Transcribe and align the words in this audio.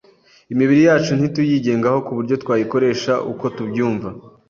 Imibiri 0.53 0.81
yacu 0.87 1.11
ntituyigengaho 1.15 1.97
ku 2.05 2.11
buryo 2.17 2.35
twayikoresha 2.43 3.13
uko 3.31 3.45
tubyumva 3.55 4.09